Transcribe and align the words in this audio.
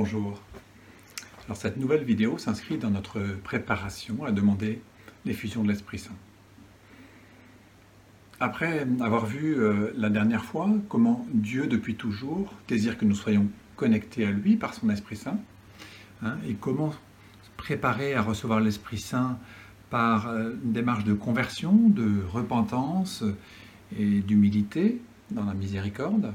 Bonjour. 0.00 0.40
Alors 1.46 1.56
cette 1.56 1.76
nouvelle 1.76 2.04
vidéo 2.04 2.38
s'inscrit 2.38 2.78
dans 2.78 2.90
notre 2.90 3.18
préparation 3.42 4.24
à 4.24 4.30
demander 4.30 4.80
l'effusion 5.24 5.64
de 5.64 5.68
l'Esprit 5.68 5.98
Saint. 5.98 6.14
Après 8.38 8.86
avoir 9.00 9.26
vu 9.26 9.58
euh, 9.58 9.90
la 9.96 10.08
dernière 10.08 10.44
fois 10.44 10.70
comment 10.88 11.26
Dieu 11.32 11.66
depuis 11.66 11.96
toujours 11.96 12.54
désire 12.68 12.96
que 12.96 13.04
nous 13.04 13.16
soyons 13.16 13.48
connectés 13.74 14.24
à 14.24 14.30
lui 14.30 14.54
par 14.54 14.72
son 14.72 14.88
Esprit 14.88 15.16
Saint, 15.16 15.40
hein, 16.22 16.36
et 16.48 16.54
comment 16.54 16.94
préparer 17.56 18.14
à 18.14 18.22
recevoir 18.22 18.60
l'Esprit 18.60 18.98
Saint 18.98 19.36
par 19.90 20.28
euh, 20.28 20.52
une 20.62 20.72
démarche 20.72 21.02
de 21.02 21.12
conversion, 21.12 21.72
de 21.74 22.22
repentance 22.22 23.24
et 23.98 24.20
d'humilité 24.20 25.02
dans 25.32 25.44
la 25.44 25.54
miséricorde, 25.54 26.32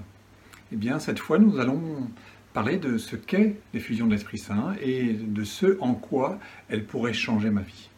eh 0.73 0.75
bien 0.75 0.99
cette 0.99 1.19
fois 1.19 1.39
nous 1.39 1.59
allons 1.59 2.09
parler 2.53 2.77
de 2.77 2.97
ce 2.97 3.15
qu'est 3.15 3.55
l'effusion 3.73 4.05
de 4.05 4.11
l'Esprit 4.11 4.37
Saint 4.37 4.75
et 4.81 5.13
de 5.13 5.43
ce 5.43 5.77
en 5.81 5.93
quoi 5.95 6.39
elle 6.69 6.85
pourrait 6.85 7.13
changer 7.13 7.49
ma 7.49 7.61
vie. 7.61 7.89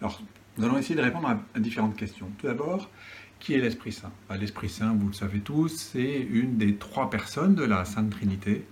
Alors, 0.00 0.22
nous 0.56 0.64
allons 0.64 0.78
essayer 0.78 0.94
de 0.94 1.02
répondre 1.02 1.28
à, 1.28 1.60
différentes 1.60 1.96
questions. 1.96 2.30
Tout 2.38 2.46
d'abord, 2.46 2.90
qui 3.38 3.54
est 3.54 3.58
l'Esprit 3.58 3.92
Saint? 3.92 4.10
Bah, 4.28 4.36
L'Esprit 4.36 4.68
Saint, 4.68 4.94
vous 4.94 5.08
le 5.08 5.12
savez 5.12 5.40
tous, 5.40 5.68
c'est 5.68 6.26
une 6.30 6.56
des 6.56 6.76
trois 6.76 7.10
personnes 7.10 7.54
de 7.54 7.64
la 7.64 7.84
Sainte 7.84 8.10
Trinité. 8.10 8.64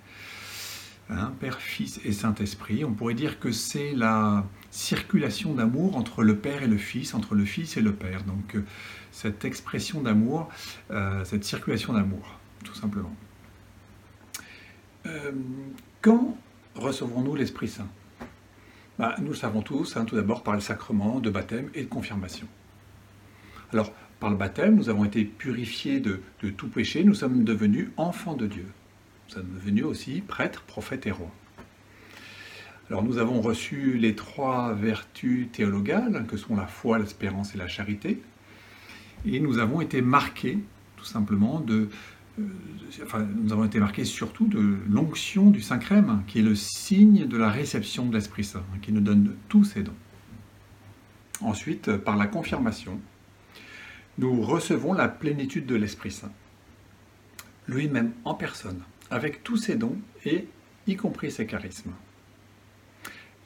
Hein, 1.09 1.33
Père, 1.39 1.61
Fils 1.61 2.01
et 2.05 2.11
Saint-Esprit. 2.11 2.85
On 2.85 2.93
pourrait 2.93 3.15
dire 3.15 3.39
que 3.39 3.53
c'est 3.53 3.93
la 3.93 4.45
circulation 4.73 5.55
d'amour 5.55 5.97
entre 5.97 6.25
le 6.25 6.37
Père 6.37 6.65
et 6.65 6.67
le 6.67 6.79
Fils, 6.79 7.15
entre 7.15 7.37
le 7.37 7.45
Fils 7.45 7.77
et 7.77 7.81
le 7.81 7.93
Père. 7.93 8.25
Donc, 8.25 8.57
euh, 8.57 8.65
cette 9.13 9.45
expression 9.45 10.03
d'amour, 10.03 10.49
euh, 10.91 11.25
cette 11.25 11.45
circulation 11.45 11.93
d'amour, 11.93 12.41
tout 12.65 12.75
simplement. 12.75 13.15
Euh, 15.07 15.33
quand 16.03 16.37
recevrons-nous 16.75 17.35
l'Esprit 17.35 17.69
Saint? 17.69 17.89
Bah, 18.99 19.15
Nous 19.19 19.29
le 19.29 19.35
savons 19.35 19.63
tous, 19.63 19.97
hein, 19.97 20.05
tout 20.05 20.17
d'abord 20.17 20.43
par 20.43 20.55
le 20.55 20.61
sacrement 20.61 21.21
de 21.21 21.31
baptême 21.31 21.71
et 21.75 21.83
de 21.83 21.89
confirmation. 21.89 22.47
Alors, 23.73 23.93
par 24.21 24.31
le 24.31 24.37
baptême, 24.37 24.77
nous 24.77 24.89
avons 24.89 25.05
été 25.05 25.25
purifiés 25.25 26.01
de, 26.01 26.21
tout 26.57 26.69
péché, 26.69 27.05
nous 27.05 27.15
sommes 27.15 27.45
devenus 27.45 27.91
enfants 27.97 28.35
de 28.35 28.47
Dieu. 28.47 28.67
Nous 29.29 29.35
sommes 29.35 29.53
devenus 29.55 29.85
aussi 29.85 30.23
prêtres, 30.23 30.63
prophètes 30.63 31.07
et 31.07 31.11
rois. 31.11 31.33
Alors 32.89 33.03
nous 33.03 33.19
avons 33.19 33.41
reçu 33.41 33.99
les 33.99 34.15
trois 34.15 34.73
vertus 34.73 35.49
théologales, 35.53 36.25
que 36.29 36.37
sont 36.37 36.55
la 36.55 36.69
foi, 36.69 36.99
l'espérance 36.99 37.55
et 37.55 37.59
la 37.59 37.67
charité, 37.67 38.23
et 39.27 39.41
nous 39.41 39.59
avons 39.59 39.81
été 39.81 40.01
marqués 40.01 40.59
tout 40.97 41.05
simplement 41.05 41.59
de, 41.59 41.89
enfin, 43.03 43.27
nous 43.43 43.53
avons 43.53 43.65
été 43.65 43.79
marqués 43.79 44.05
surtout 44.05 44.47
de 44.47 44.79
l'onction 44.89 45.51
du 45.51 45.61
Saint-Crème, 45.61 46.23
qui 46.27 46.41
est 46.41 46.43
le 46.43 46.55
signe 46.55 47.27
de 47.27 47.37
la 47.37 47.51
réception 47.51 48.07
de 48.07 48.15
l'Esprit 48.15 48.45
Saint, 48.45 48.65
qui 48.83 48.93
nous 48.93 49.01
donne 49.01 49.35
tous 49.49 49.65
ses 49.65 49.83
dons. 49.83 49.95
Ensuite, 51.41 51.97
par 51.97 52.17
la 52.17 52.27
confirmation, 52.27 53.01
nous 54.19 54.41
recevons 54.43 54.93
la 54.93 55.09
plénitude 55.09 55.67
de 55.67 55.75
l'Esprit 55.75 56.11
Saint, 56.11 56.33
lui-même 57.69 58.13
en 58.25 58.35
personne, 58.35 58.81
avec 59.11 59.45
tous 59.45 59.57
ses 59.57 59.77
dons 59.77 59.99
et 60.25 60.47
y 60.87 60.97
compris 60.97 61.31
ses 61.31 61.47
charismes. 61.47 61.93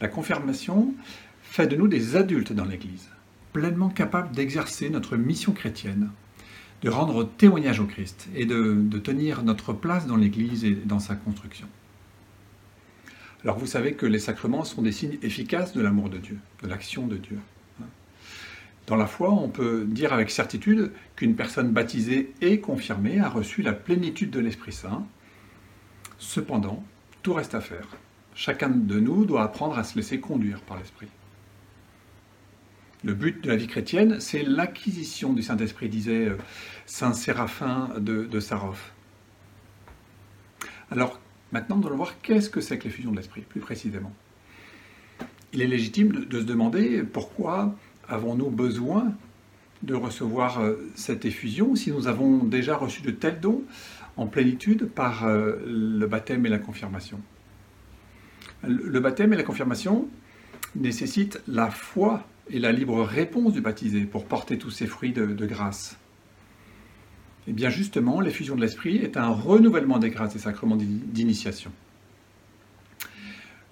La 0.01 0.09
confirmation 0.09 0.95
fait 1.43 1.67
de 1.67 1.77
nous 1.77 1.89
des 1.89 2.17
adultes 2.17 2.53
dans 2.53 2.65
l'Église, 2.65 3.09
pleinement 3.53 3.89
capables 3.89 4.35
d'exercer 4.35 4.89
notre 4.91 5.17
mission 5.17 5.53
chrétienne 5.53 6.11
de 6.83 6.89
rendre 6.89 7.25
témoignage 7.25 7.81
au 7.81 7.87
Christ 7.87 8.29
et 8.35 8.47
de, 8.47 8.99
tenir 8.99 9.43
notre 9.43 9.73
place 9.73 10.07
dans 10.07 10.17
l'Église 10.17 10.65
et 10.65 10.75
dans 10.75 10.99
sa 10.99 11.15
construction. 11.15 11.67
Alors 13.43 13.59
vous 13.59 13.67
savez 13.67 13.95
que 13.95 14.07
les 14.07 14.19
sacrements 14.19 14.65
sont 14.65 14.83
des 14.83 14.93
signes 14.93 15.19
efficaces 15.23 15.73
de 15.73 15.81
l'amour 15.81 16.11
de 16.11 16.19
Dieu, 16.19 16.39
de 16.63 16.69
l'action 16.69 17.07
de 17.07 17.17
Dieu. 17.17 17.39
Dans 18.87 18.97
la 18.97 19.07
foi, 19.07 19.31
on 19.31 19.49
peut 19.49 19.85
dire 19.87 20.13
avec 20.13 20.31
certitude 20.31 20.91
qu'une 21.15 21.37
personne 21.37 21.71
baptisée 21.71 22.33
et 22.41 22.61
confirmée 22.61 23.21
a 23.21 23.29
reçu 23.29 23.63
la 23.63 23.73
plénitude 23.73 24.31
de 24.31 24.41
l'Esprit 24.41 24.73
Saint. 24.73 25.07
Cependant, 26.19 26.83
tout 27.23 27.35
reste 27.35 27.55
à 27.55 27.61
faire. 27.61 27.87
Chacun 28.35 28.69
de 28.69 28.99
nous 28.99 29.25
doit 29.27 29.45
apprendre 29.45 29.79
à 29.79 29.85
se 29.85 29.97
laisser 29.97 30.19
conduire 30.19 30.61
par 30.63 30.79
l'Esprit. 30.79 31.09
Le 33.03 33.15
but 33.15 33.43
de 33.43 33.49
la 33.49 33.57
vie 33.57 33.67
chrétienne, 33.67 34.21
c'est 34.21 34.43
l'acquisition 34.43 35.33
du 35.33 35.43
Saint-Esprit, 35.43 35.89
disait 35.89 36.29
euh, 36.29 36.37
Saint 36.85 37.15
Séraphin 37.15 37.89
de, 37.99 38.41
Sarov. 38.41 38.79
Alors, 40.91 41.19
maintenant, 41.51 41.77
nous 41.77 41.87
allons 41.87 41.97
voir 41.97 42.21
qu'est-ce 42.21 42.51
que 42.51 42.61
c'est 42.61 42.79
que 42.79 42.85
l'effusion 42.85 43.11
de 43.11 43.17
l'Esprit, 43.17 43.41
plus 43.41 43.61
précisément. 43.61 44.13
Il 45.55 45.63
est 45.63 45.67
légitime 45.67 46.27
de, 46.27 46.41
se 46.41 46.45
demander 46.45 47.03
pourquoi 47.03 47.75
avons-nous 48.07 48.51
besoin 48.51 49.15
de 49.83 49.95
recevoir 49.95 50.61
euh, 50.61 50.77
cette 50.95 51.25
effusion 51.25 51.75
si 51.75 51.91
nous 51.91 52.07
avons 52.07 52.45
déjà 52.45 52.77
reçu 52.77 53.01
de 53.01 53.11
tels 53.11 53.41
dons 53.41 53.63
en 54.19 54.27
plénitude 54.27 54.85
par 54.85 55.25
euh, 55.25 55.57
le 55.67 56.07
baptême 56.07 56.45
et 56.45 56.51
la 56.51 56.59
confirmation. 56.59 57.19
Le 58.63 59.01
baptême 59.01 59.33
et 59.33 59.37
la 59.37 59.43
confirmation 59.43 60.07
nécessitent 60.75 61.41
la 61.49 61.71
foi 61.71 62.27
et 62.53 62.59
la 62.59 62.73
libre 62.73 63.03
réponse 63.03 63.53
du 63.53 63.61
baptisé 63.61 64.03
pour 64.03 64.25
porter 64.27 64.59
tous 64.59 64.71
ces 64.71 64.87
fruits 64.87 65.13
de, 65.13 65.47
grâce 65.47 65.97
eh 67.47 67.53
bien 67.53 67.71
justement, 67.71 68.21
l'effusion 68.21 68.55
de 68.55 68.61
l'Esprit 68.61 68.99
est 68.99 69.17
un 69.17 69.29
renouvellement 69.29 69.99
des 69.99 70.11
grâces 70.11 70.35
des 70.35 70.39
sacrements 70.39 70.77
d'initiation. 70.77 71.73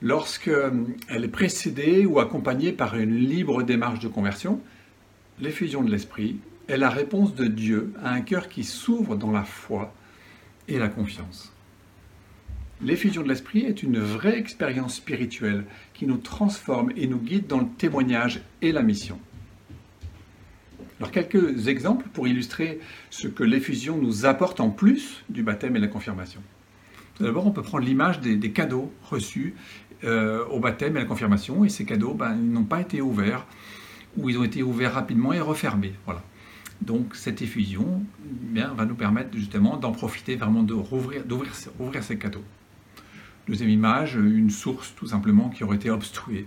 Lorsqu'elle 0.00 0.54
euh, 0.54 1.24
est 1.24 1.28
précédée 1.28 2.06
ou 2.06 2.18
accompagnée 2.18 2.72
par 2.72 2.96
une 2.96 3.14
libre 3.14 3.62
démarche 3.62 4.00
de 4.00 4.08
conversion, 4.08 4.60
l'effusion 5.38 5.82
de 5.82 5.90
l'Esprit 5.90 6.38
est 6.66 6.76
la 6.76 6.88
réponse 6.88 7.34
de 7.34 7.46
Dieu 7.46 7.92
à 8.02 8.12
un 8.12 8.20
cœur 8.22 8.48
qui 8.48 8.64
s'ouvre 8.64 9.16
dans 9.16 9.32
la 9.32 9.44
foi 9.44 9.92
et 10.66 10.78
la 10.78 10.88
confiance. 10.88 11.52
L'effusion 12.80 13.22
de 13.22 13.28
l'esprit 13.28 13.64
est 13.64 13.82
une 13.82 13.98
vraie 13.98 14.38
expérience 14.38 14.96
spirituelle 14.96 15.64
qui 15.94 16.06
nous 16.06 16.18
transforme 16.18 16.92
et 16.96 17.08
nous 17.08 17.18
guide 17.18 17.48
dans 17.48 17.58
le 17.58 17.66
témoignage 17.76 18.40
et 18.62 18.70
la 18.70 18.82
mission. 18.82 19.18
Alors 21.00 21.10
quelques 21.10 21.66
exemples 21.66 22.06
pour 22.12 22.28
illustrer 22.28 22.78
ce 23.10 23.26
que 23.26 23.42
l'effusion 23.42 23.98
nous 23.98 24.26
apporte 24.26 24.60
en 24.60 24.70
plus 24.70 25.24
du 25.28 25.42
baptême 25.42 25.74
et 25.74 25.80
la 25.80 25.88
confirmation. 25.88 26.40
D'abord, 27.20 27.46
on 27.46 27.50
peut 27.50 27.62
prendre 27.62 27.84
l'image 27.84 28.20
des, 28.20 28.52
cadeaux 28.52 28.92
reçus 29.02 29.54
euh, 30.04 30.44
au 30.46 30.60
baptême 30.60 30.94
et 30.94 31.00
à 31.00 31.02
la 31.02 31.08
confirmation, 31.08 31.64
et 31.64 31.68
ces 31.68 31.84
cadeaux, 31.84 32.14
ben, 32.14 32.36
n'ont 32.36 32.64
pas 32.64 32.80
été 32.80 33.00
ouverts, 33.00 33.44
ou 34.16 34.28
ils 34.28 34.38
ont 34.38 34.44
été 34.44 34.62
ouverts 34.62 34.94
rapidement 34.94 35.32
et 35.32 35.40
refermés. 35.40 35.94
Voilà. 36.04 36.22
Donc 36.80 37.16
cette 37.16 37.42
effusion 37.42 38.04
eh 38.54 38.60
va 38.60 38.84
nous 38.84 38.94
permettre 38.94 39.30
justement 39.36 39.76
d'en 39.76 39.90
profiter, 39.90 40.36
vraiment 40.36 40.62
d'ouvrir 40.62 41.54
ces 42.02 42.18
cadeaux. 42.18 42.44
Deuxième 43.48 43.70
image, 43.70 44.14
une 44.16 44.50
source 44.50 44.94
tout 44.94 45.06
simplement 45.06 45.48
qui 45.48 45.64
aurait 45.64 45.76
été 45.76 45.90
obstruée 45.90 46.46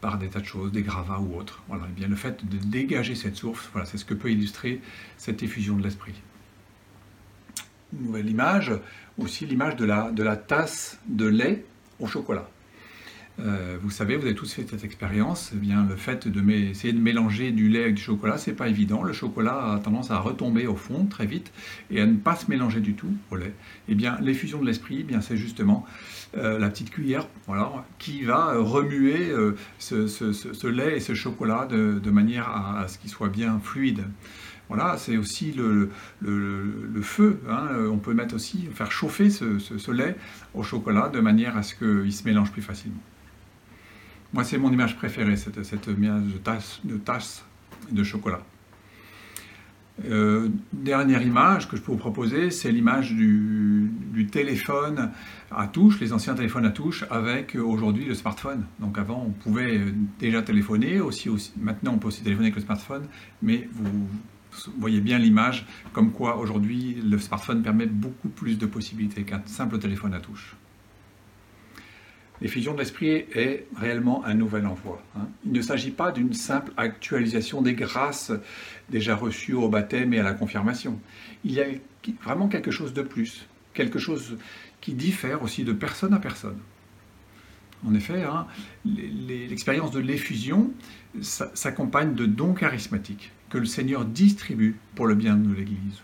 par 0.00 0.18
des 0.18 0.28
tas 0.28 0.40
de 0.40 0.44
choses, 0.44 0.72
des 0.72 0.82
gravats 0.82 1.20
ou 1.20 1.38
autres. 1.38 1.62
Voilà, 1.68 1.84
et 1.84 1.88
eh 1.90 1.92
bien 1.92 2.08
le 2.08 2.16
fait 2.16 2.44
de 2.44 2.56
dégager 2.56 3.14
cette 3.14 3.36
source, 3.36 3.68
voilà, 3.72 3.86
c'est 3.86 3.96
ce 3.96 4.04
que 4.04 4.14
peut 4.14 4.32
illustrer 4.32 4.80
cette 5.16 5.44
effusion 5.44 5.76
de 5.76 5.84
l'esprit. 5.84 6.14
Nouvelle 7.92 8.28
image, 8.28 8.72
aussi 9.16 9.46
l'image 9.46 9.76
de 9.76 9.84
la, 9.84 10.10
de 10.10 10.24
la 10.24 10.36
tasse 10.36 10.98
de 11.06 11.26
lait 11.26 11.64
au 12.00 12.08
chocolat. 12.08 12.48
Euh, 13.42 13.78
vous 13.80 13.90
savez, 13.90 14.16
vous 14.16 14.26
avez 14.26 14.34
tous 14.34 14.52
fait 14.52 14.66
cette 14.68 14.84
expérience. 14.84 15.52
Eh 15.54 15.58
bien, 15.58 15.86
le 15.88 15.96
fait 15.96 16.28
de 16.28 16.50
essayer 16.50 16.92
de 16.92 17.00
mélanger 17.00 17.52
du 17.52 17.68
lait 17.68 17.82
avec 17.82 17.94
du 17.94 18.02
chocolat, 18.02 18.38
c'est 18.38 18.52
pas 18.52 18.68
évident. 18.68 19.02
Le 19.02 19.12
chocolat 19.12 19.72
a 19.72 19.78
tendance 19.78 20.10
à 20.10 20.18
retomber 20.18 20.66
au 20.66 20.76
fond 20.76 21.06
très 21.06 21.26
vite 21.26 21.52
et 21.90 22.00
à 22.00 22.06
ne 22.06 22.16
pas 22.16 22.36
se 22.36 22.50
mélanger 22.50 22.80
du 22.80 22.94
tout 22.94 23.12
au 23.30 23.36
lait. 23.36 23.54
Eh 23.88 23.94
bien, 23.94 24.18
l'effusion 24.20 24.60
de 24.60 24.66
l'esprit, 24.66 24.98
eh 25.00 25.04
bien, 25.04 25.20
c'est 25.20 25.36
justement 25.36 25.86
euh, 26.36 26.58
la 26.58 26.68
petite 26.68 26.90
cuillère, 26.90 27.26
voilà, 27.46 27.86
qui 27.98 28.22
va 28.22 28.54
remuer 28.58 29.30
euh, 29.30 29.56
ce, 29.78 30.66
lait 30.66 30.96
et 30.96 31.00
ce 31.00 31.14
chocolat 31.14 31.66
de, 31.66 32.10
manière 32.10 32.48
à, 32.48 32.86
ce 32.88 32.98
qu'il 32.98 33.10
soit 33.10 33.28
bien 33.28 33.58
fluide. 33.62 34.04
Voilà, 34.68 34.96
c'est 34.98 35.16
aussi 35.16 35.52
le, 35.52 35.90
feu. 37.02 37.40
Hein. 37.48 37.68
On 37.90 37.98
peut 37.98 38.14
mettre 38.14 38.34
aussi, 38.34 38.68
faire 38.72 38.92
chauffer 38.92 39.30
ce, 39.30 39.90
lait 39.90 40.16
au 40.54 40.62
chocolat 40.62 41.08
de 41.08 41.20
manière 41.20 41.56
à 41.56 41.62
ce 41.62 41.74
qu'il 41.74 42.12
se 42.12 42.24
mélange 42.24 42.52
plus 42.52 42.62
facilement. 42.62 43.00
Moi, 44.32 44.44
c'est 44.44 44.58
mon 44.58 44.72
image 44.72 44.96
préférée, 44.96 45.36
cette, 45.36 45.62
cette 45.64 45.86
image 45.88 46.22
de 46.84 46.96
tasse, 46.98 47.44
de 47.90 48.04
chocolat. 48.04 48.40
Euh, 50.06 50.48
dernière 50.72 51.22
image 51.22 51.68
que 51.68 51.76
je 51.76 51.82
peux 51.82 51.92
vous 51.92 51.98
proposer, 51.98 52.50
c'est 52.50 52.72
l'image 52.72 53.12
du, 53.12 53.92
téléphone 54.30 55.10
à 55.50 55.66
touche, 55.66 55.98
les 56.00 56.12
anciens 56.12 56.34
téléphones 56.34 56.66
à 56.66 56.70
touche, 56.70 57.04
avec 57.10 57.56
euh, 57.56 57.60
aujourd'hui 57.60 58.04
le 58.04 58.14
smartphone. 58.14 58.64
Donc 58.78 58.98
avant, 58.98 59.24
on 59.26 59.30
pouvait 59.30 59.80
déjà 60.18 60.42
téléphoner, 60.42 61.00
maintenant 61.58 61.94
on 61.94 61.98
peut 61.98 62.08
aussi 62.08 62.22
téléphoner 62.22 62.48
avec 62.48 62.56
le 62.56 62.62
smartphone, 62.62 63.06
mais 63.42 63.68
Vous 63.74 64.72
voyez 64.78 65.00
bien 65.00 65.18
l'image, 65.18 65.66
comme 65.92 66.12
quoi 66.12 66.36
aujourd'hui 66.36 66.96
le 67.02 67.18
smartphone 67.18 67.62
permet 67.62 67.86
beaucoup 67.86 68.28
plus 68.28 68.58
de 68.58 68.66
possibilités 68.66 69.22
qu'un 69.22 69.42
simple 69.46 69.78
téléphone 69.78 70.12
à 70.14 70.20
touche. 70.20 70.56
L'effusion 72.40 72.72
de 72.72 72.78
l'esprit 72.78 73.08
est 73.08 73.66
réellement 73.76 74.24
un 74.24 74.34
nouvel 74.34 74.66
envoi. 74.66 75.02
Hein. 75.16 75.28
Il 75.44 75.52
ne 75.52 75.60
s'agit 75.60 75.90
pas 75.90 76.10
d'une 76.10 76.32
simple 76.32 76.72
actualisation 76.76 77.60
des 77.60 77.74
grâces 77.74 78.32
déjà 78.88 79.14
reçues 79.14 79.52
au 79.52 79.68
baptême 79.68 80.14
et 80.14 80.20
à 80.20 80.22
la 80.22 80.32
confirmation. 80.32 80.98
Il 81.44 81.52
y 81.52 81.60
a 81.60 81.66
vraiment 82.22 82.48
quelque 82.48 82.70
chose 82.70 82.94
de 82.94 83.02
plus, 83.02 83.46
quelque 83.74 83.98
chose 83.98 84.38
qui 84.80 84.94
diffère 84.94 85.42
aussi 85.42 85.64
de 85.64 85.72
personne 85.72 86.14
à 86.14 86.18
personne. 86.18 86.58
En 87.86 87.94
effet, 87.94 88.22
hein, 88.24 88.46
l'expérience 88.84 89.90
de 89.90 90.00
l'effusion 90.00 90.70
s'accompagne 91.20 92.14
de 92.14 92.26
dons 92.26 92.54
charismatiques 92.54 93.32
que 93.48 93.58
le 93.58 93.66
Seigneur 93.66 94.04
distribue 94.04 94.76
pour 94.94 95.06
le 95.06 95.14
bien 95.14 95.36
de 95.36 95.52
l'Église. 95.52 96.02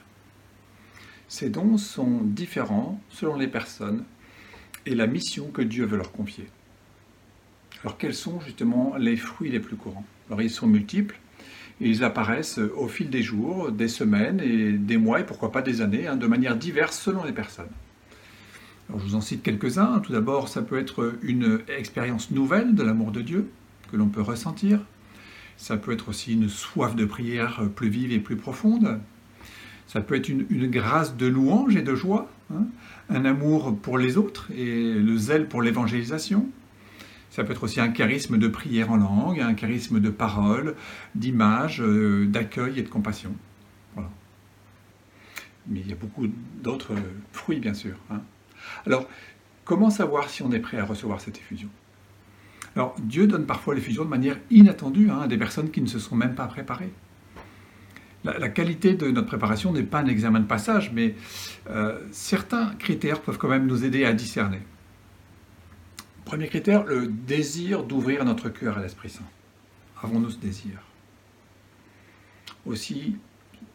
Ces 1.28 1.50
dons 1.50 1.76
sont 1.76 2.20
différents 2.22 3.00
selon 3.10 3.36
les 3.36 3.48
personnes 3.48 4.04
et 4.86 4.94
la 4.94 5.06
mission 5.06 5.50
que 5.50 5.62
Dieu 5.62 5.84
veut 5.84 5.96
leur 5.96 6.12
confier. 6.12 6.46
Alors 7.82 7.98
quels 7.98 8.14
sont 8.14 8.40
justement 8.40 8.96
les 8.96 9.16
fruits 9.16 9.50
les 9.50 9.60
plus 9.60 9.76
courants? 9.76 10.06
Alors 10.28 10.40
ils 10.40 10.50
sont 10.50 10.66
multiples, 10.66 11.18
ils 11.80 12.04
apparaissent 12.04 12.58
au 12.58 12.88
fil 12.88 13.10
des 13.10 13.22
jours, 13.22 13.70
des 13.70 13.88
semaines 13.88 14.40
et 14.40 14.72
des 14.72 14.96
mois 14.96 15.20
et 15.20 15.26
pourquoi 15.26 15.52
pas 15.52 15.62
des 15.62 15.82
années, 15.82 16.06
hein, 16.06 16.16
de 16.16 16.26
manière 16.26 16.56
diverse 16.56 16.98
selon 16.98 17.24
les 17.24 17.32
personnes. 17.32 17.68
Alors, 18.88 19.00
je 19.00 19.06
vous 19.06 19.14
en 19.14 19.20
cite 19.20 19.42
quelques-uns. 19.42 19.98
Tout 20.00 20.12
d'abord, 20.12 20.48
ça 20.48 20.62
peut 20.62 20.78
être 20.78 21.14
une 21.22 21.60
expérience 21.76 22.30
nouvelle 22.30 22.74
de 22.74 22.82
l'amour 22.82 23.10
de 23.10 23.20
Dieu 23.20 23.50
que 23.90 23.96
l'on 23.96 24.08
peut 24.08 24.22
ressentir. 24.22 24.80
Ça 25.56 25.76
peut 25.76 25.92
être 25.92 26.08
aussi 26.08 26.34
une 26.34 26.48
soif 26.48 26.94
de 26.94 27.04
prière 27.04 27.62
plus 27.74 27.88
vive 27.88 28.12
et 28.12 28.20
plus 28.20 28.36
profonde. 28.36 29.00
Ça 29.86 30.00
peut 30.00 30.14
être 30.14 30.28
une, 30.28 30.70
grâce 30.70 31.16
de 31.16 31.26
louange 31.26 31.76
et 31.76 31.82
de 31.82 31.94
joie, 31.94 32.28
hein. 32.52 32.66
un 33.08 33.24
amour 33.24 33.76
pour 33.78 33.98
les 33.98 34.16
autres 34.16 34.50
et 34.52 34.92
le 34.94 35.16
zèle 35.16 35.48
pour 35.48 35.62
l'évangélisation. 35.62 36.48
Ça 37.30 37.44
peut 37.44 37.52
être 37.52 37.64
aussi 37.64 37.80
un 37.80 37.88
charisme 37.88 38.38
de 38.38 38.48
prière 38.48 38.90
en 38.90 38.96
langue, 38.96 39.40
un 39.40 39.54
charisme 39.54 40.00
de 40.00 40.10
parole, 40.10 40.74
d'image, 41.14 41.82
euh, 41.82 42.26
d'accueil 42.26 42.78
et 42.78 42.82
de 42.82 42.88
compassion. 42.88 43.34
Voilà. 43.94 44.08
Mais 45.68 45.80
il 45.80 45.88
y 45.88 45.92
a 45.92 45.96
beaucoup 45.96 46.28
d'autres 46.62 46.94
fruits, 47.32 47.60
bien 47.60 47.74
sûr. 47.74 47.96
Hein. 48.10 48.22
Alors, 48.86 49.06
comment 49.64 49.90
savoir 49.90 50.30
si 50.30 50.42
on 50.42 50.50
est 50.52 50.60
prêt 50.60 50.78
à 50.78 50.84
recevoir 50.84 51.20
cette 51.20 51.36
effusion? 51.36 51.68
Alors, 52.74 52.94
Dieu 53.00 53.26
donne 53.26 53.46
parfois 53.46 53.74
l'effusion 53.74 54.04
de 54.04 54.10
manière 54.10 54.38
inattendue 54.50 55.10
hein, 55.10 55.20
à 55.20 55.28
des 55.28 55.38
personnes 55.38 55.70
qui 55.70 55.80
ne 55.80 55.86
se 55.86 55.98
sont 55.98 56.14
même 56.14 56.34
pas 56.34 56.46
préparées. 56.46 56.92
La, 58.24 58.48
qualité 58.48 58.94
de 58.94 59.08
notre 59.10 59.28
préparation 59.28 59.72
n'est 59.72 59.84
pas 59.84 60.00
un 60.00 60.06
examen 60.06 60.40
de 60.40 60.46
passage, 60.46 60.90
mais 60.92 61.14
euh, 61.70 62.00
certains 62.10 62.74
critères 62.74 63.20
peuvent 63.20 63.38
quand 63.38 63.48
même 63.48 63.66
nous 63.66 63.84
aider 63.84 64.04
à 64.04 64.12
discerner. 64.12 64.60
Premier 66.24 66.48
critère, 66.48 66.84
le 66.84 67.06
désir 67.06 67.84
d'ouvrir 67.84 68.24
notre 68.24 68.48
cœur 68.48 68.78
à 68.78 68.82
l'Esprit 68.82 69.10
Saint. 69.10 69.22
Avons-nous 70.02 70.30
ce 70.30 70.38
désir? 70.38 70.82
Aussi, 72.64 73.16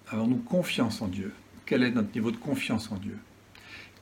avons-nous 0.10 0.38
confiance 0.38 1.02
en 1.02 1.08
Dieu? 1.08 1.32
Quel 1.66 1.84
est 1.84 1.92
notre 1.92 2.14
niveau 2.14 2.32
de 2.32 2.38
confiance 2.38 2.92
en 2.92 2.98
Dieu? 2.98 3.18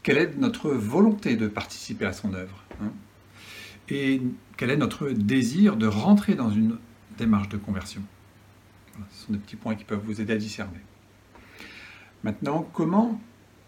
Quelle 0.01 0.17
est 0.17 0.35
notre 0.37 0.71
volonté 0.71 1.35
de 1.35 1.47
participer 1.47 2.05
à 2.05 2.13
son 2.13 2.33
œuvre 2.33 2.63
hein? 2.81 2.91
Et 3.89 4.21
quel 4.57 4.71
est 4.71 4.77
notre 4.77 5.09
désir 5.09 5.75
de 5.75 5.87
rentrer 5.87 6.35
dans 6.35 6.49
une 6.49 6.77
démarche 7.17 7.49
de 7.49 7.57
conversion? 7.57 8.01
Ce 9.11 9.25
sont 9.25 9.33
des 9.33 9.39
petits 9.39 9.55
points 9.55 9.75
qui 9.75 9.83
peuvent 9.83 10.03
vous 10.03 10.21
aider 10.21 10.33
à 10.33 10.37
discerner. 10.37 10.79
Maintenant, 12.23 12.67
comment 12.73 13.19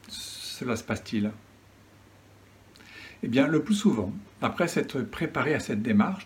cela 0.08 0.76
se 0.76 0.84
passe-t-il? 0.84 1.32
Eh 3.24 3.28
bien, 3.28 3.48
le 3.48 3.64
plus 3.64 3.76
souvent, 3.76 4.12
après 4.42 4.68
s'être 4.68 5.02
préparé 5.02 5.54
à 5.54 5.60
cette 5.60 5.82
démarche 5.82 6.26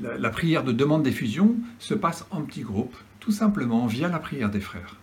la, 0.00 0.30
prière 0.30 0.64
de 0.64 0.72
demande 0.72 1.02
d'effusion 1.02 1.56
se 1.78 1.94
passe 1.94 2.26
en 2.30 2.42
petits 2.42 2.62
groupes, 2.62 2.96
tout 3.18 3.32
simplement 3.32 3.86
via 3.86 4.08
la 4.08 4.18
prière 4.18 4.50
des 4.50 4.60
frères. 4.60 4.96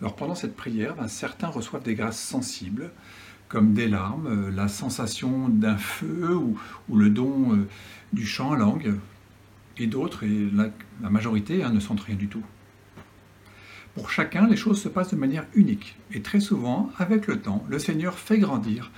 Alors 0.00 0.14
pendant 0.14 0.34
cette 0.34 0.56
prière, 0.56 0.94
ben, 0.94 1.08
certains 1.08 1.48
reçoivent 1.48 1.82
des 1.82 1.94
grâces 1.94 2.20
sensibles, 2.20 2.90
comme 3.48 3.72
des 3.72 3.88
larmes, 3.88 4.26
euh, 4.26 4.50
la 4.50 4.68
sensation 4.68 5.48
d'un 5.48 5.78
feu 5.78 6.36
ou, 6.36 6.58
le 6.94 7.10
don 7.10 7.54
euh, 7.54 7.68
du 8.12 8.26
chant 8.26 8.50
en 8.50 8.54
langue, 8.54 8.98
et 9.78 9.86
d'autres, 9.86 10.24
et 10.24 10.50
la, 10.52 11.10
majorité, 11.10 11.62
hein, 11.62 11.70
ne 11.70 11.80
sentent 11.80 12.00
rien 12.00 12.16
du 12.16 12.28
tout. 12.28 12.42
Pour 13.94 14.10
chacun, 14.10 14.46
les 14.46 14.56
choses 14.56 14.80
se 14.80 14.88
passent 14.88 15.10
de 15.10 15.16
manière 15.16 15.46
unique, 15.54 15.96
et 16.12 16.22
très 16.22 16.40
souvent, 16.40 16.90
avec 16.98 17.26
le 17.26 17.40
temps, 17.40 17.64
le 17.68 17.78
Seigneur 17.78 18.18
fait 18.18 18.38
grandir 18.38 18.90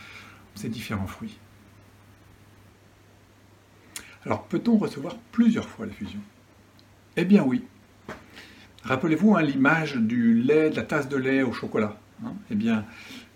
ces 0.54 0.68
différents 0.68 1.06
fruits. 1.06 1.38
Alors 4.26 4.44
peut-on 4.44 4.76
recevoir 4.76 5.16
plusieurs 5.32 5.68
fois 5.68 5.86
l'effusion 5.86 6.20
Eh 7.16 7.24
bien 7.24 7.42
oui, 7.42 7.64
Rappelez-vous 8.82 9.36
hein, 9.36 9.42
l'image 9.42 9.96
du 9.96 10.34
lait, 10.34 10.70
de 10.70 10.76
la 10.76 10.82
tasse 10.82 11.08
de 11.08 11.16
lait 11.16 11.42
au 11.42 11.52
chocolat. 11.52 11.96
Hein. 12.24 12.32
eh 12.50 12.54
bien, 12.54 12.84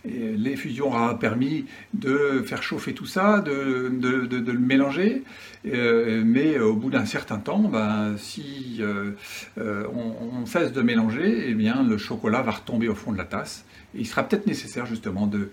l'effusion 0.04 0.94
a 0.94 1.14
permis 1.14 1.64
de 1.94 2.42
faire 2.44 2.62
chauffer 2.62 2.92
tout 2.92 3.06
ça, 3.06 3.40
de, 3.40 3.90
le 3.92 4.58
mélanger, 4.58 5.22
euh, 5.66 6.22
mais 6.24 6.58
au 6.58 6.74
bout 6.74 6.90
d'un 6.90 7.06
certain 7.06 7.38
temps, 7.38 7.60
ben, 7.60 8.16
si 8.18 8.78
euh, 8.80 9.12
euh, 9.58 9.86
on, 9.94 10.46
cesse 10.46 10.72
de 10.72 10.82
mélanger, 10.82 11.46
eh 11.48 11.54
bien, 11.54 11.82
le 11.82 11.96
chocolat 11.96 12.42
va 12.42 12.52
retomber 12.52 12.88
au 12.88 12.94
fond 12.94 13.12
de 13.12 13.18
la 13.18 13.24
tasse. 13.24 13.64
Il 13.94 14.06
sera 14.06 14.24
peut-être 14.24 14.46
nécessaire 14.46 14.86
justement 14.86 15.26
de, 15.26 15.50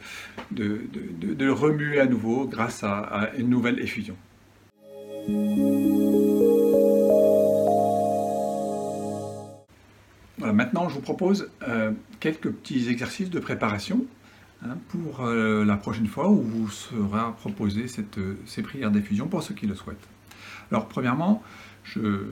le 0.52 1.52
remuer 1.52 2.00
à 2.00 2.06
nouveau 2.06 2.46
grâce 2.46 2.84
à 2.84 3.30
une 3.38 3.50
nouvelle 3.50 3.80
effusion. 3.80 4.16
maintenant, 10.54 10.90
je 10.90 10.96
vous 10.96 11.02
propose 11.02 11.50
quelques 12.20 12.50
petits 12.50 12.90
exercices 12.90 13.30
de 13.30 13.40
préparation 13.40 14.06
hein, 14.64 14.78
pour 14.90 15.22
euh, 15.22 15.64
la 15.66 15.78
prochaine 15.78 16.08
fois 16.08 16.30
où 16.30 16.42
vous 16.42 16.70
sera 16.70 17.36
proposé 17.36 17.86
euh, 18.18 18.34
ces 18.46 18.62
prières 18.62 18.92
d'effusion 18.92 19.28
pour 19.28 19.44
ceux 19.44 19.54
qui 19.54 19.68
le 19.68 19.76
souhaitent. 19.76 20.08
Alors, 20.72 20.88
premièrement, 20.88 21.44
je 21.84 22.26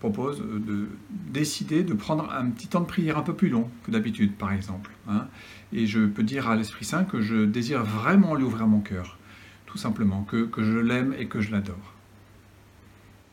propose 0.00 0.40
de 0.40 0.88
décider 1.10 1.82
de 1.82 1.94
prendre 1.94 2.30
un 2.30 2.50
petit 2.50 2.68
temps 2.68 2.80
de 2.80 2.86
prière 2.86 3.18
un 3.18 3.22
peu 3.22 3.34
plus 3.34 3.48
long 3.48 3.70
que 3.84 3.90
d'habitude, 3.90 4.34
par 4.34 4.52
exemple. 4.52 4.90
Hein. 5.08 5.26
et 5.72 5.86
je 5.86 6.00
peux 6.06 6.22
dire 6.22 6.48
à 6.48 6.56
l'Esprit 6.56 6.84
Saint 6.84 7.04
que 7.04 7.20
je 7.20 7.44
désire 7.44 7.84
vraiment 7.84 8.34
lui 8.34 8.44
ouvrir 8.44 8.66
mon 8.66 8.80
cœur, 8.80 9.18
tout 9.66 9.78
simplement, 9.78 10.22
que, 10.24 10.44
que 10.44 10.62
je 10.62 10.78
l'aime 10.78 11.14
et 11.18 11.26
que 11.26 11.40
je 11.40 11.52
l'adore. 11.52 11.94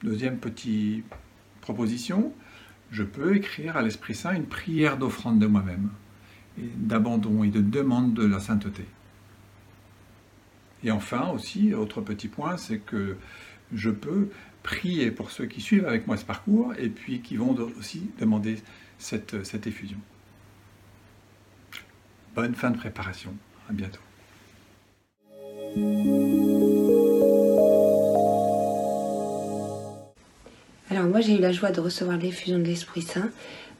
Deuxième 0.04 0.38
petite 0.38 1.06
proposition, 1.62 2.34
je 2.92 3.04
peux 3.04 3.36
écrire 3.36 3.76
à 3.76 3.82
l'Esprit 3.82 4.16
Saint 4.16 4.34
une 4.34 4.46
prière 4.46 4.98
d'offrande 4.98 5.40
de 5.40 5.48
moi-même, 5.48 5.90
d'abandon 6.58 7.44
et 7.44 7.50
de 7.50 7.62
demande 7.62 8.14
de 8.14 8.26
la 8.26 8.40
sainteté. 8.40 8.86
Et 10.84 10.92
enfin 10.92 11.30
aussi, 11.30 11.74
autre 11.74 12.02
petit 12.02 12.28
point, 12.28 12.58
c'est 12.58 12.80
que 12.80 13.18
je 13.74 13.90
peux 13.90 14.30
prier 14.64 15.12
pour 15.12 15.32
ceux 15.32 15.46
qui 15.46 15.62
suivent 15.62 15.86
avec 15.86 16.08
moi 16.08 16.18
ce 16.18 16.26
parcours 16.26 16.74
et 16.78 16.90
puis 16.90 17.22
qui 17.22 17.38
vont 17.38 17.56
aussi 17.78 18.12
demander 18.20 18.58
cette, 18.98 19.44
cette 19.46 19.68
effusion. 19.68 19.98
Bonne 22.36 22.56
fin 22.56 22.72
de 22.72 22.78
préparation. 22.78 23.34
À 23.70 23.74
bientôt. 23.74 24.02
Alors 30.90 31.06
moi 31.06 31.22
j'ai 31.22 31.38
eu 31.38 31.40
la 31.40 31.52
joie 31.52 31.72
de 31.72 31.80
recevoir 31.80 32.18
l'effusion 32.18 32.60
de 32.60 32.64
l'Esprit 32.64 33.02
Saint. 33.02 33.32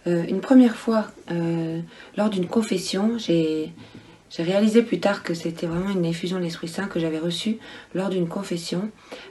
Euh, 0.08 0.24
une 0.28 0.42
première 0.42 0.76
fois 0.76 1.08
euh, 1.32 1.80
lors 2.18 2.30
d'une 2.30 2.48
confession, 2.48 3.18
j'ai 3.18 3.74
réalisé 4.38 4.82
plus 4.82 5.00
tard 5.00 5.24
que 5.24 5.34
c'était 5.34 5.68
vraiment 5.68 5.92
une 5.92 6.06
effusion 6.06 6.38
de 6.38 6.44
l'Esprit 6.44 6.68
Saint 6.68 6.88
que 6.88 7.00
j'avais 7.00 7.20
reçue 7.20 7.58
lors 7.94 8.10
d'une 8.10 8.28
confession, 8.28 8.90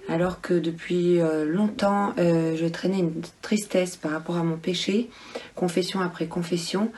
alors 0.09 0.41
que 0.41 0.55
depuis 0.55 1.21
euh, 1.21 1.45
longtemps 1.45 2.15
je 2.17 2.67
traînais 2.69 3.01
une 3.01 3.23
tristesse 3.43 3.97
par 3.97 4.13
rapport 4.13 4.37
à 4.37 4.45
mon 4.45 4.57
péché, 4.57 5.11
confession 5.55 6.01
après 6.01 6.27
confession. 6.27 6.91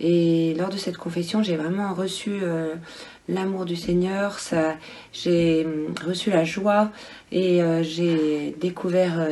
Et 0.00 0.54
lors 0.56 0.68
de 0.68 0.76
cette 0.76 0.96
confession, 0.96 1.42
j'ai 1.42 1.56
vraiment 1.56 1.92
reçu 1.92 2.34
l'amour 3.28 3.64
du 3.64 3.74
Seigneur, 3.74 4.38
j'ai 5.12 5.66
reçu 6.06 6.30
la 6.30 6.44
joie 6.44 6.92
et 7.32 7.60
j'ai 7.82 8.54
découvert 8.60 9.28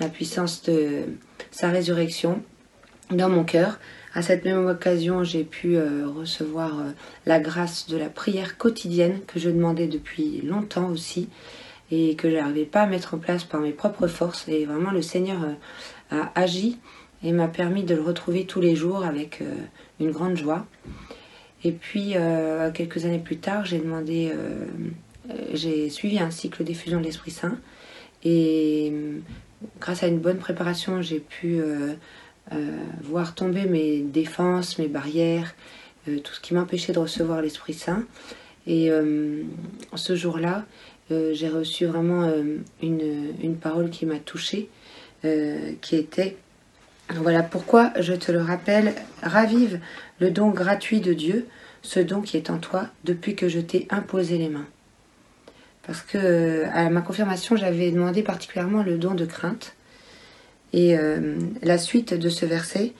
la 0.00 0.08
puissance 0.08 0.64
de 0.64 1.04
sa 1.52 1.68
résurrection 1.68 2.42
dans 3.10 3.28
mon 3.28 3.44
cœur. 3.44 3.78
À 4.14 4.22
cette 4.22 4.44
même 4.44 4.66
occasion, 4.66 5.22
j'ai 5.22 5.44
pu 5.44 5.76
euh, 5.76 6.08
recevoir 6.08 6.80
euh, 6.80 6.90
la 7.26 7.38
grâce 7.38 7.86
de 7.88 7.96
la 7.96 8.08
prière 8.08 8.58
quotidienne 8.58 9.20
que 9.26 9.38
je 9.38 9.50
demandais 9.50 9.86
depuis 9.86 10.40
longtemps 10.42 10.88
aussi 10.90 11.28
et 11.92 12.16
que 12.16 12.28
je 12.28 12.36
n'arrivais 12.36 12.64
pas 12.64 12.82
à 12.82 12.86
mettre 12.86 13.14
en 13.14 13.18
place 13.18 13.44
par 13.44 13.60
mes 13.60 13.72
propres 13.72 14.08
forces. 14.08 14.48
Et 14.48 14.64
vraiment, 14.64 14.90
le 14.90 15.02
Seigneur 15.02 15.42
euh, 15.44 16.22
a 16.22 16.32
agi 16.34 16.78
et 17.22 17.32
m'a 17.32 17.48
permis 17.48 17.84
de 17.84 17.94
le 17.94 18.02
retrouver 18.02 18.46
tous 18.46 18.60
les 18.60 18.74
jours 18.74 19.04
avec 19.04 19.42
une 20.00 20.10
grande 20.10 20.36
joie. 20.36 20.66
Et 21.64 21.70
puis, 21.70 22.14
quelques 22.72 23.04
années 23.04 23.18
plus 23.18 23.36
tard, 23.36 23.66
j'ai 23.66 23.78
demandé, 23.78 24.32
j'ai 25.52 25.90
suivi 25.90 26.18
un 26.18 26.30
cycle 26.30 26.64
d'effusion 26.64 26.98
de 26.98 27.04
l'Esprit 27.04 27.30
Saint. 27.30 27.58
Et 28.24 28.94
grâce 29.80 30.02
à 30.02 30.06
une 30.06 30.18
bonne 30.18 30.38
préparation, 30.38 31.02
j'ai 31.02 31.20
pu 31.20 31.60
voir 33.02 33.34
tomber 33.34 33.66
mes 33.66 34.00
défenses, 34.00 34.78
mes 34.78 34.88
barrières, 34.88 35.54
tout 36.06 36.32
ce 36.32 36.40
qui 36.40 36.54
m'empêchait 36.54 36.92
de 36.92 36.98
recevoir 36.98 37.42
l'Esprit 37.42 37.74
Saint. 37.74 38.04
Et 38.66 38.90
ce 39.94 40.16
jour-là, 40.16 40.64
j'ai 41.10 41.48
reçu 41.48 41.86
vraiment 41.86 42.30
une, 42.82 43.34
une, 43.42 43.56
parole 43.56 43.90
qui 43.90 44.06
m'a 44.06 44.18
touchée, 44.18 44.68
qui 45.22 45.96
était 45.96 46.36
voilà 47.16 47.42
pourquoi 47.42 47.92
je 47.98 48.12
te 48.12 48.30
le 48.30 48.40
rappelle, 48.40 48.94
ravive 49.22 49.80
le 50.20 50.30
don 50.30 50.50
gratuit 50.50 51.00
de 51.00 51.12
Dieu, 51.12 51.46
ce 51.82 51.98
don 52.00 52.20
qui 52.20 52.36
est 52.36 52.50
en 52.50 52.58
toi 52.58 52.88
depuis 53.04 53.34
que 53.34 53.48
je 53.48 53.58
t'ai 53.58 53.86
imposé 53.90 54.38
les 54.38 54.48
mains. 54.48 54.66
Parce 55.86 56.02
que 56.02 56.64
à 56.72 56.88
ma 56.90 57.00
confirmation, 57.00 57.56
j'avais 57.56 57.90
demandé 57.90 58.22
particulièrement 58.22 58.82
le 58.82 58.96
don 58.96 59.14
de 59.14 59.24
crainte. 59.24 59.74
Et 60.72 60.96
la 61.62 61.78
suite 61.78 62.14
de 62.14 62.28
ce 62.28 62.46
verset, 62.46 62.92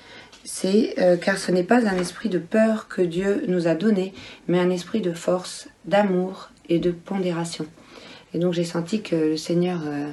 c'est 0.44 0.96
car 1.22 1.38
ce 1.38 1.52
n'est 1.52 1.62
pas 1.62 1.86
un 1.86 1.96
esprit 1.98 2.28
de 2.28 2.38
peur 2.38 2.88
que 2.88 3.00
Dieu 3.00 3.44
nous 3.46 3.68
a 3.68 3.74
donné, 3.74 4.12
mais 4.48 4.58
un 4.58 4.70
esprit 4.70 5.00
de 5.00 5.12
force, 5.12 5.68
d'amour 5.84 6.50
et 6.68 6.78
de 6.78 6.90
pondération. 6.90 7.66
Et 8.32 8.38
donc 8.38 8.52
j'ai 8.52 8.64
senti 8.64 9.02
que 9.02 9.16
le 9.16 9.36
Seigneur 9.36 9.80
euh, 9.84 10.10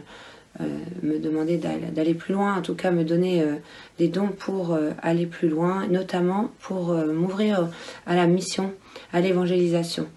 euh, 0.61 0.65
me 1.03 1.19
demandait 1.19 1.57
d'aller 1.57 2.13
plus 2.13 2.33
loin, 2.33 2.57
en 2.57 2.61
tout 2.61 2.75
cas 2.75 2.91
me 2.91 3.03
donner 3.03 3.41
euh, 3.41 3.55
des 3.99 4.07
dons 4.07 4.29
pour 4.29 4.77
aller 5.01 5.25
plus 5.25 5.49
loin, 5.49 5.87
notamment 5.87 6.51
pour 6.59 6.93
m'ouvrir 6.93 7.69
à 8.05 8.15
la 8.15 8.27
mission, 8.27 8.73
à 9.13 9.21
l'évangélisation. 9.21 10.07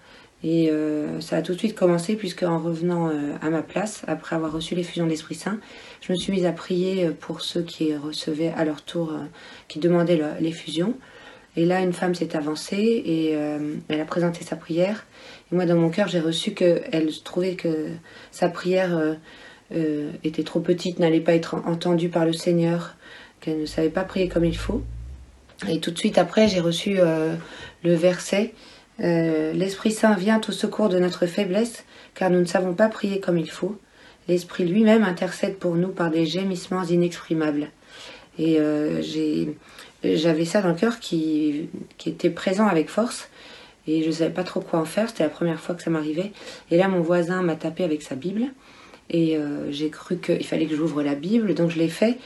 Et 0.43 0.71
ça 1.19 1.37
a 1.37 1.41
tout 1.43 1.53
de 1.53 1.57
suite 1.59 1.75
commencé 1.75 2.15
puisque 2.15 2.41
en 2.41 2.57
revenant 2.57 3.11
à 3.41 3.49
ma 3.51 3.61
place, 3.61 4.01
après 4.07 4.35
avoir 4.35 4.51
reçu 4.51 4.73
l'effusion 4.73 5.05
de 5.05 5.11
l'Esprit 5.11 5.35
Saint, 5.35 5.59
je 6.01 6.11
me 6.11 6.17
suis 6.17 6.31
mise 6.31 6.47
à 6.47 6.51
prier 6.51 7.11
pour 7.11 7.41
ceux 7.41 7.61
qui 7.61 7.95
recevaient 7.95 8.51
à 8.57 8.65
leur 8.65 8.81
tour, 8.81 9.13
qui 9.67 9.77
demandaient 9.77 10.19
l'effusion. 10.39 10.95
Et 11.55 11.65
là, 11.65 11.81
une 11.81 11.93
femme 11.93 12.15
s'est 12.15 12.35
avancée 12.35 12.75
et 13.05 13.37
elle 13.87 14.01
a 14.01 14.05
présenté 14.05 14.43
sa 14.43 14.55
prière. 14.55 15.05
Et 15.51 15.55
moi, 15.55 15.65
dans 15.65 15.75
mon 15.75 15.89
cœur, 15.89 16.07
j'ai 16.07 16.19
reçu 16.19 16.53
qu'elle 16.53 17.09
trouvait 17.23 17.55
que 17.55 17.89
sa 18.31 18.47
prière 18.49 18.95
euh, 18.95 19.13
euh, 19.75 20.11
était 20.23 20.43
trop 20.43 20.61
petite, 20.61 20.99
n'allait 20.99 21.19
pas 21.19 21.33
être 21.33 21.55
entendue 21.65 22.09
par 22.09 22.25
le 22.25 22.33
Seigneur, 22.33 22.95
qu'elle 23.41 23.59
ne 23.59 23.65
savait 23.65 23.89
pas 23.89 24.03
prier 24.03 24.29
comme 24.29 24.45
il 24.45 24.57
faut. 24.57 24.81
Et 25.67 25.79
tout 25.79 25.91
de 25.91 25.97
suite 25.97 26.17
après, 26.17 26.47
j'ai 26.47 26.59
reçu 26.59 26.95
euh, 26.97 27.35
le 27.83 27.93
verset 27.93 28.53
L'Esprit 28.99 29.91
Saint 29.91 30.15
vient 30.15 30.39
au 30.47 30.51
secours 30.51 30.89
de 30.89 30.99
notre 30.99 31.25
faiblesse, 31.25 31.85
car 32.13 32.29
nous 32.29 32.39
ne 32.39 32.45
savons 32.45 32.73
pas 32.73 32.87
prier 32.87 33.19
comme 33.19 33.37
il 33.37 33.49
faut. 33.49 33.75
L'Esprit 34.27 34.65
lui-même 34.65 35.03
intercède 35.03 35.57
pour 35.57 35.75
nous 35.75 35.89
par 35.89 36.11
des 36.11 36.25
gémissements 36.25 36.83
inexprimables. 36.83 37.69
Et 38.37 38.59
j'avais 40.03 40.45
ça 40.45 40.61
dans 40.61 40.69
le 40.69 40.75
cœur 40.75 40.99
qui, 40.99 41.69
qui 41.97 42.09
était 42.09 42.29
présent 42.29 42.67
avec 42.67 42.89
force 42.89 43.29
et 43.87 44.03
je 44.03 44.07
ne 44.07 44.11
savais 44.11 44.33
pas 44.33 44.43
trop 44.43 44.61
quoi 44.61 44.79
en 44.79 44.85
faire. 44.85 45.09
C'était 45.09 45.23
la 45.23 45.29
première 45.29 45.59
fois 45.59 45.75
que 45.75 45.83
ça 45.83 45.89
m'arrivait. 45.89 46.31
Et 46.69 46.77
là, 46.77 46.87
mon 46.87 47.01
voisin 47.01 47.41
m'a 47.41 47.55
tapé 47.55 47.83
avec 47.83 48.01
sa 48.01 48.15
Bible 48.15 48.45
et 49.11 49.35
euh, 49.35 49.69
j'ai 49.71 49.89
cru 49.89 50.17
qu'il 50.17 50.45
fallait 50.45 50.65
que 50.65 50.75
j'ouvre 50.75 51.03
la 51.03 51.15
Bible, 51.15 51.53
donc 51.53 51.69
je 51.69 51.77
l'ai 51.77 51.89
fait. 51.89 52.17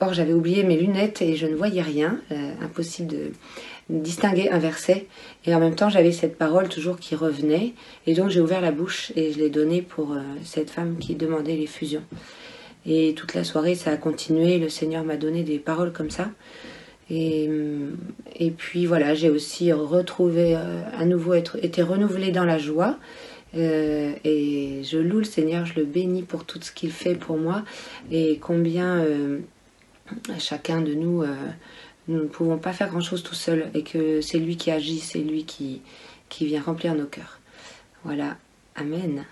Or, 0.00 0.12
j'avais 0.12 0.32
oublié 0.32 0.64
mes 0.64 0.76
lunettes 0.76 1.22
et 1.22 1.36
je 1.36 1.46
ne 1.46 1.54
voyais 1.54 1.82
rien. 1.82 2.18
Euh, 2.32 2.52
impossible 2.60 3.08
de 3.08 3.30
distinguer 3.88 4.50
un 4.50 4.58
verset. 4.58 5.06
Et 5.46 5.54
en 5.54 5.60
même 5.60 5.76
temps, 5.76 5.88
j'avais 5.88 6.10
cette 6.10 6.36
parole 6.36 6.68
toujours 6.68 6.98
qui 6.98 7.14
revenait. 7.14 7.74
Et 8.06 8.14
donc, 8.14 8.30
j'ai 8.30 8.40
ouvert 8.40 8.60
la 8.60 8.72
bouche 8.72 9.12
et 9.14 9.32
je 9.32 9.38
l'ai 9.38 9.50
donnée 9.50 9.82
pour 9.82 10.12
euh, 10.12 10.20
cette 10.42 10.70
femme 10.70 10.96
qui 10.98 11.14
demandait 11.14 11.56
les 11.56 11.68
fusions. 11.68 12.02
Et 12.84 13.14
toute 13.14 13.34
la 13.34 13.44
soirée, 13.44 13.76
ça 13.76 13.92
a 13.92 13.96
continué. 13.96 14.58
Le 14.58 14.68
Seigneur 14.68 15.04
m'a 15.04 15.16
donné 15.16 15.44
des 15.44 15.60
paroles 15.60 15.92
comme 15.92 16.10
ça. 16.10 16.30
Et, 17.10 17.50
puis 18.56 18.86
voilà, 18.86 19.14
j'ai 19.14 19.28
aussi 19.28 19.70
retrouvé 19.70 20.56
à 20.56 21.04
nouveau 21.04 21.34
être, 21.34 21.62
été 21.62 21.82
renouvelée 21.82 22.30
dans 22.30 22.46
la 22.46 22.56
joie. 22.56 22.96
Euh, 23.54 24.14
et 24.24 24.82
je 24.82 24.98
loue 24.98 25.18
le 25.18 25.24
Seigneur, 25.24 25.66
je 25.66 25.74
le 25.74 25.84
bénis 25.84 26.22
pour 26.22 26.44
tout 26.44 26.58
ce 26.62 26.72
qu'il 26.72 26.90
fait 26.90 27.14
pour 27.14 27.36
moi 27.36 27.64
et 28.10 28.38
combien 28.40 28.98
euh, 28.98 29.40
chacun 30.38 30.80
de 30.80 30.94
nous, 30.94 31.22
nous 32.08 32.22
ne 32.22 32.28
pouvons 32.28 32.58
pas 32.58 32.72
faire 32.72 32.88
grand-chose 32.88 33.22
tout 33.22 33.34
seul 33.34 33.70
et 33.74 33.82
que 33.82 34.20
c'est 34.20 34.38
lui 34.38 34.56
qui 34.56 34.70
agit, 34.70 34.98
c'est 34.98 35.20
lui 35.20 35.44
qui, 35.44 35.82
qui 36.28 36.46
vient 36.46 36.62
remplir 36.62 36.94
nos 36.94 37.06
cœurs. 37.06 37.40
Voilà, 38.04 38.36
Amen. 38.74 39.24